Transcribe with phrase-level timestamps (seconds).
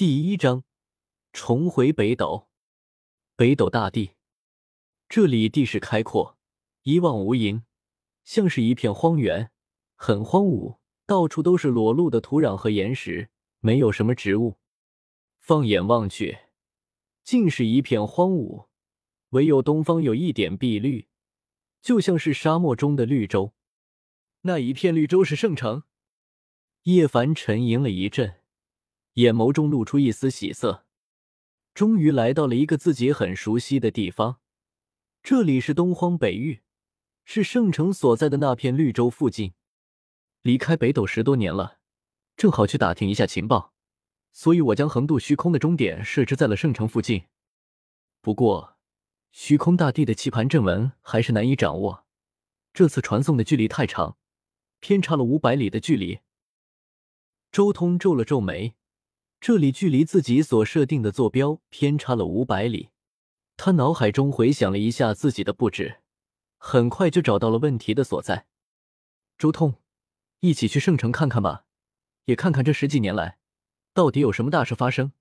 [0.00, 0.64] 第一章，
[1.30, 2.48] 重回北斗。
[3.36, 4.12] 北斗大地，
[5.10, 6.38] 这里地势开阔，
[6.84, 7.64] 一望无垠，
[8.24, 9.50] 像是一片荒原，
[9.96, 13.28] 很荒芜，到处都是裸露的土壤和岩石，
[13.58, 14.56] 没有什么植物。
[15.38, 16.38] 放眼望去，
[17.22, 18.68] 尽是一片荒芜，
[19.32, 21.08] 唯有东方有一点碧绿，
[21.82, 23.52] 就像是沙漠中的绿洲。
[24.40, 25.82] 那一片绿洲是圣城。
[26.84, 28.39] 叶凡沉吟了一阵。
[29.14, 30.84] 眼眸中露出一丝喜色，
[31.74, 34.38] 终于来到了一个自己很熟悉的地方。
[35.22, 36.60] 这里是东荒北域，
[37.24, 39.54] 是圣城所在的那片绿洲附近。
[40.42, 41.80] 离开北斗十多年了，
[42.36, 43.74] 正好去打听一下情报，
[44.32, 47.24] 所以我将横渡虚空的终点设置在了圣城附近。
[48.20, 48.78] 不过，
[49.32, 52.06] 虚空大帝的棋盘阵纹还是难以掌握，
[52.72, 54.16] 这次传送的距离太长，
[54.78, 56.20] 偏差了五百里的距离。
[57.50, 58.76] 周通皱了皱眉。
[59.40, 62.90] 这里距离自己所设定的坐标偏差了五百里，
[63.56, 66.00] 他脑海中回想了一下自己的布置，
[66.58, 68.46] 很快就找到了问题的所在。
[69.38, 69.76] 周通，
[70.40, 71.64] 一起去圣城看看吧，
[72.26, 73.38] 也看看这十几年来
[73.94, 75.12] 到底有什么大事发生。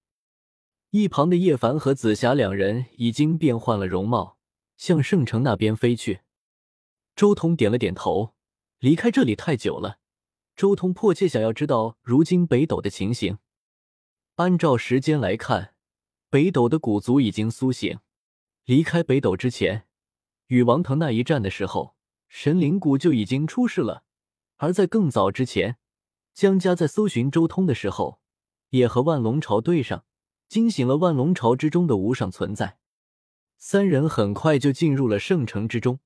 [0.90, 4.38] 一旁的叶凡和紫霞两人已经变换了容貌，
[4.76, 6.20] 向圣城那边飞去。
[7.16, 8.34] 周通点了点头，
[8.80, 10.00] 离开这里太久了，
[10.58, 13.38] 周通迫切想要知道如今北斗的情形。
[14.40, 15.74] 按照时间来看，
[16.30, 18.00] 北斗的古族已经苏醒。
[18.64, 19.86] 离开北斗之前，
[20.48, 21.98] 与王腾那一战的时候，
[22.30, 24.06] 神灵谷就已经出世了。
[24.56, 25.76] 而在更早之前，
[26.34, 28.22] 江家在搜寻周通的时候，
[28.70, 30.06] 也和万龙朝对上，
[30.48, 32.78] 惊醒了万龙朝之中的无上存在。
[33.58, 36.00] 三人很快就进入了圣城之中。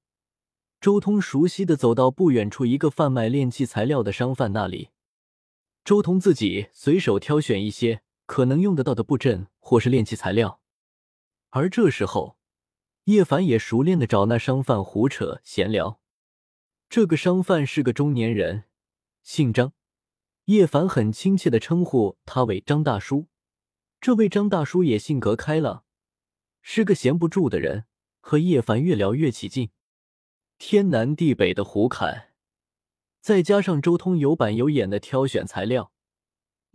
[0.81, 4.89] 周通熟悉的走到不远处一个贩卖炼器材料的商贩那里，
[5.85, 8.01] 周通自己随手挑选一些。
[8.33, 10.59] 可能用得到的布阵或是炼器材料，
[11.51, 12.39] 而这时候，
[13.03, 16.01] 叶凡也熟练的找那商贩胡扯闲聊。
[16.89, 18.63] 这个商贩是个中年人，
[19.21, 19.73] 姓张，
[20.45, 23.27] 叶凡很亲切的称呼他为张大叔。
[24.01, 25.83] 这位张大叔也性格开朗，
[26.63, 27.85] 是个闲不住的人，
[28.19, 29.69] 和叶凡越聊越起劲。
[30.57, 32.33] 天南地北的胡侃，
[33.21, 35.92] 再加上周通有板有眼的挑选材料。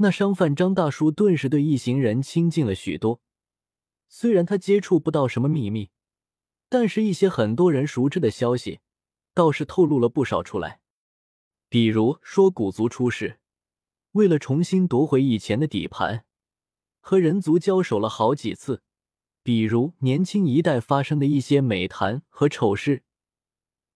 [0.00, 3.20] 那商贩张大叔顿时对一行人亲近了许多。
[4.08, 5.90] 虽然他接触不到什么秘密，
[6.68, 8.78] 但是一些很多人熟知的消息，
[9.34, 10.80] 倒是透露了不少出来。
[11.68, 13.40] 比如说古族出事，
[14.12, 16.24] 为了重新夺回以前的底盘，
[17.00, 18.76] 和人族交手了好几次；
[19.42, 23.02] 比如年轻一代发生的一些美谈和丑事；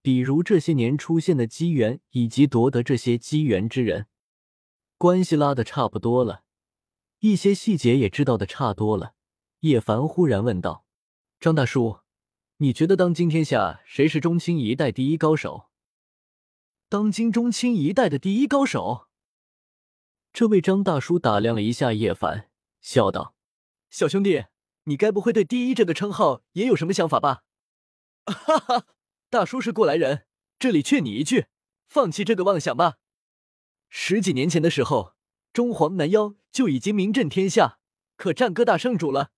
[0.02, 4.08] 比如这些年出现的机缘以及夺得这些机缘之人。
[5.02, 6.44] 关系拉的差不多了，
[7.18, 9.14] 一些细节也知道的差多了。
[9.62, 10.86] 叶凡忽然问道
[11.42, 11.98] ：“张大叔，
[12.58, 15.68] 你觉得当今天下谁是中青一代第一高手？”
[16.88, 19.08] 当今中青一代的第一高手？
[20.32, 22.48] 这位张大叔打量了一下叶凡，
[22.80, 23.34] 笑道
[23.91, 24.44] ：“小兄弟，
[24.84, 27.42] 你该不会对第一这个称号也有什么想法吧？”
[28.26, 28.86] 哈哈，
[29.28, 30.26] 大叔是过来人，
[30.60, 31.46] 这里劝你一句，
[31.88, 32.98] 放弃这个妄想吧。
[33.94, 35.14] 十几年前的时候，
[35.53, 37.78] 中皇男妖就已经名震天下，
[38.16, 39.32] 可战各大圣主了。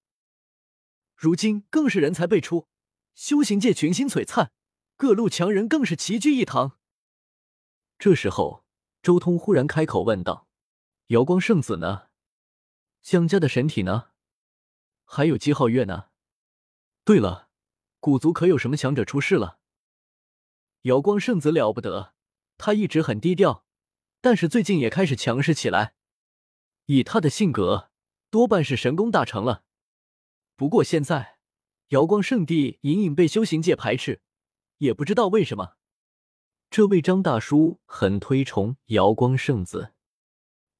[1.16, 2.68] 如今更是人才辈出，
[3.16, 4.52] 修行界群星璀璨，
[4.96, 6.78] 各路强人更是齐聚一堂。
[7.98, 8.64] 这时候，
[9.02, 10.46] 周通忽然开口问道
[11.08, 12.04] ：“瑶光圣子呢？
[13.02, 14.10] 江家的神体呢？
[15.04, 16.10] 还有姬皓月呢？
[17.04, 17.48] 对了，
[17.98, 19.58] 古族可有什么强者出世了？”
[20.82, 22.14] 瑶光圣子了不得，
[22.56, 23.63] 他一直很低调。
[24.24, 25.92] 但是最近也开始强势起来，
[26.86, 27.90] 以他的性格，
[28.30, 29.64] 多半是神功大成了。
[30.56, 31.36] 不过现在，
[31.88, 34.22] 瑶光圣地隐隐被修行界排斥，
[34.78, 35.74] 也不知道为什么。
[36.70, 39.92] 这位张大叔很推崇瑶光圣子，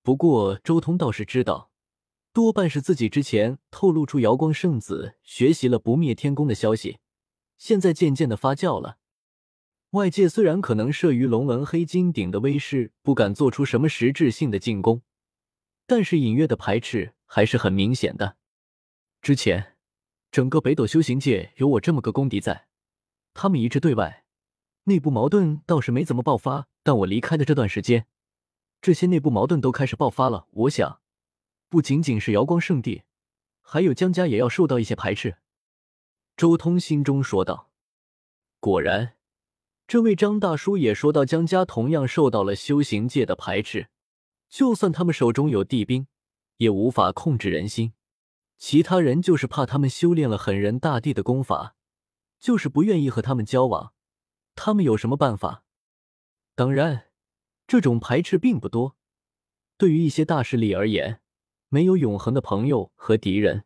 [0.03, 1.71] 不过周通倒是知道，
[2.33, 6.99] 多半是自己之前透露出瑶光圣子学习了不灭天功的消息，
[7.59, 8.97] 现在渐渐的发酵了。
[9.95, 15.03] 外界虽然可能慑于龙纹黑金鼎的威势，不敢做出什么实质性的进攻，
[15.87, 18.37] 但是隐约的排斥还是很明显的。
[19.23, 19.77] 之前，
[20.33, 22.67] 整个北斗修行界有我这么个公敌在，
[23.35, 24.25] 他们一致对外，
[24.83, 26.67] 内部矛盾倒是没怎么爆发。
[26.83, 28.07] 但我离开的这段时间，
[28.83, 30.49] 这些内部矛盾都开始爆发了。
[30.51, 31.01] 我想，
[31.69, 33.05] 不仅仅是瑶光圣地，
[33.63, 35.37] 还有江家也要受到一些排斥。
[36.37, 37.71] 周通心中说道
[38.59, 39.13] ：“果然。”
[39.87, 43.89] 这位张大叔也说到，江家同样受到了修行界的排斥。
[44.49, 46.07] 就算他们手中有地兵，
[46.57, 47.93] 也无法控制人心。
[48.57, 51.75] 其他人就是怕他们修炼了狠人大帝的功法，
[52.39, 53.93] 就是不愿意和他们交往。
[54.55, 55.65] 他们有什么办法？
[56.55, 57.09] 当然，
[57.67, 58.97] 这种排斥并不多。
[59.77, 61.21] 对于一些大势力而言，
[61.69, 63.65] 没有永恒的朋友和敌人，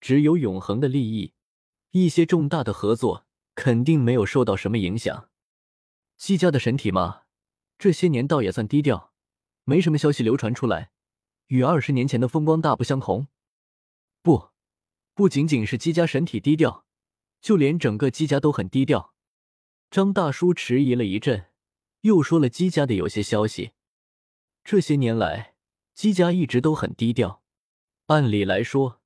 [0.00, 1.32] 只有永恒的利益。
[1.92, 5.29] 一些重大的合作肯定没有受到什么影响。
[6.20, 7.22] 姬家的神体嘛，
[7.78, 9.14] 这些年倒也算低调，
[9.64, 10.90] 没什么消息流传出来，
[11.46, 13.28] 与二十年前的风光大不相同。
[14.20, 14.50] 不，
[15.14, 16.84] 不仅仅是姬家神体低调，
[17.40, 19.14] 就连整个姬家都很低调。
[19.90, 21.46] 张大叔迟疑了一阵，
[22.02, 23.72] 又说了姬家的有些消息。
[24.62, 25.54] 这些年来，
[25.94, 27.42] 姬家一直都很低调。
[28.08, 29.00] 按理来说，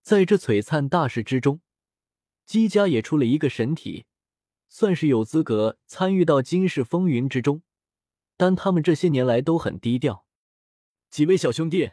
[0.00, 1.60] 在这璀璨大事之中，
[2.46, 4.06] 姬家也出了一个神体，
[4.68, 7.62] 算是有资格参与到今世风云之中。
[8.36, 10.24] 但他们这些年来都很低调。
[11.10, 11.90] 几位小兄弟，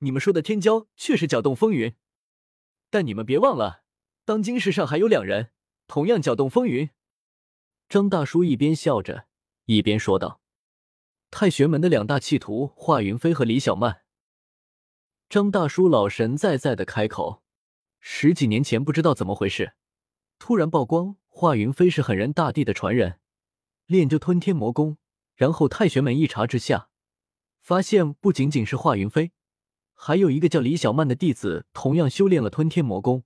[0.00, 1.94] 你们说的天骄确实搅动风云，
[2.90, 3.84] 但你们别忘了，
[4.26, 5.50] 当今世上还有两人
[5.86, 6.90] 同样搅动风云。
[7.88, 9.28] 张大叔一边笑着，
[9.64, 10.42] 一边说道
[11.30, 14.02] ：“太玄门的两大弃徒华云飞和李小曼。”
[15.30, 17.42] 张大叔老神在在的开口
[17.98, 19.72] ：“十几年前不知道怎么回事，
[20.38, 23.20] 突然曝光华云飞是狠人大帝的传人，
[23.86, 24.98] 练就吞天魔功。
[25.36, 26.90] 然后太玄门一查之下，
[27.60, 29.30] 发现不仅仅是华云飞，
[29.94, 33.22] 还有一个叫李小曼的弟子同样修炼了吞天魔功。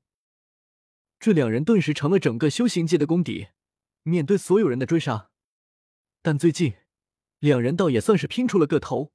[1.19, 3.49] 这两人顿时成了整个修行界的公敌。”
[4.05, 5.31] 面对所有人的追杀，
[6.20, 6.75] 但最近
[7.38, 9.15] 两人倒也算是拼出了个头，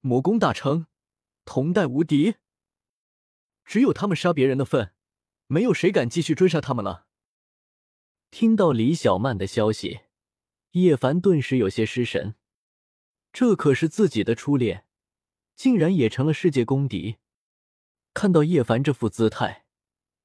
[0.00, 0.86] 魔功大成，
[1.44, 2.36] 同代无敌。
[3.66, 4.94] 只有他们杀别人的份，
[5.48, 7.08] 没有谁敢继续追杀他们了。
[8.32, 10.00] 听到李小曼的消息，
[10.70, 12.34] 叶凡顿时有些失神，
[13.30, 14.86] 这可是自己的初恋，
[15.54, 17.18] 竟然也成了世界公敌。
[18.14, 19.66] 看到叶凡这副姿态，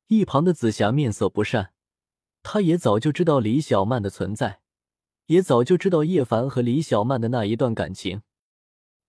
[0.07, 1.74] 一旁的紫霞面色不善。
[2.44, 4.62] 他也早就知道李小曼的存在，
[5.25, 8.21] 也早就知道叶凡和李小曼的那一段感情。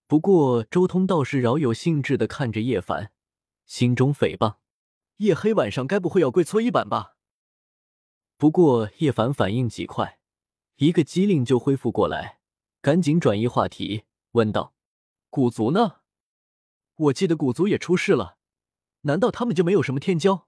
[0.08, 3.12] 不过周通倒是饶有兴致的看着叶凡，
[3.64, 4.56] 心中诽谤：
[5.18, 7.14] 叶黑晚上该不会要跪搓衣板吧？
[8.38, 10.20] 不过叶凡反应极快，
[10.76, 12.38] 一个机灵就恢复过来，
[12.80, 14.72] 赶紧转移话题，问道
[15.28, 15.96] ：“古族呢？
[16.94, 18.38] 我记得古族也出事了，
[19.00, 20.44] 难道他们就没有什么天骄？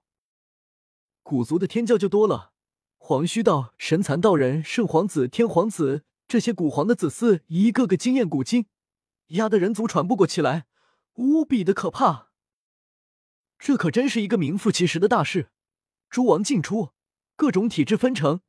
[1.21, 2.53] 古族的天骄就多了。”
[2.97, 8.67] 黄须道、神蚕道人、圣皇子、天皇子这些古皇的子嗣，一个个惊艳古今，
[9.29, 10.65] 压得人族喘不过气来，
[11.15, 12.29] 无比的可怕。
[13.59, 15.51] 这可真是一个名副其实的大事，
[16.09, 16.91] 诸王尽出，
[17.41, 18.41] 各种体质分成，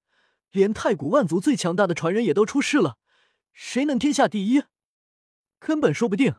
[0.50, 2.98] 连太古万族最强大的传人也都出世了，
[3.54, 4.64] 谁能天下第一？
[5.58, 6.34] 根本说不定。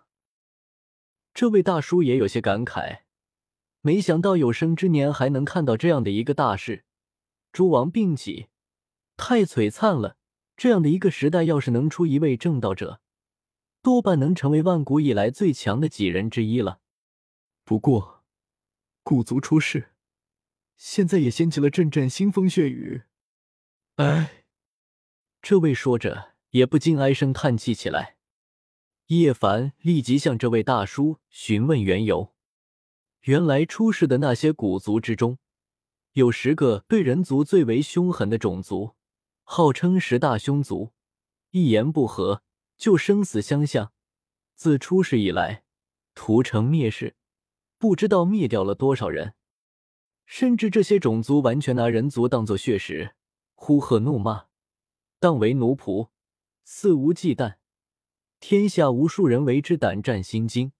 [1.34, 3.00] 这位大叔也有些感慨，
[3.82, 6.86] 没想到有生之年还能看到这样的一个大事。
[7.52, 8.50] 诸王并起，
[9.18, 10.18] 太璀璨了！
[10.56, 13.02] 这样的一个时代，要是能出一位正道者，
[13.82, 16.82] 多半能成为万古以来最强的几人之一了。
[17.64, 18.24] 不过，
[19.02, 19.93] 古族出世，
[20.76, 23.04] 现在也掀起了阵阵腥风血雨。
[23.96, 24.46] 哎，
[25.42, 28.18] 这位说着，也不禁唉声叹气起来。
[29.08, 32.34] 叶凡立即向这位大叔询问缘由。
[33.22, 35.38] 原来出事的那些古族之中。
[36.14, 38.96] 有十个对人族最为凶狠的种族，
[39.44, 40.94] 号称十大凶族，
[41.50, 42.44] 一言不合
[42.78, 43.92] 就生死相向。
[44.54, 45.64] 自出世以来，
[46.14, 47.16] 屠城灭世，
[47.80, 49.34] 不知道灭掉了多少人。
[50.36, 53.14] 甚至这些种族完全拿人族当作血食，
[53.54, 54.46] 呼喝怒骂，
[55.20, 56.10] 当为奴仆，
[56.64, 57.58] 肆无忌惮。
[58.40, 60.72] 天下无数人为之胆战心惊。